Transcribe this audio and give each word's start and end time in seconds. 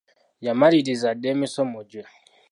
Yamaliriza 0.45 1.09
dda 1.17 1.27
emisomo 1.35 1.79
gye. 1.89 2.03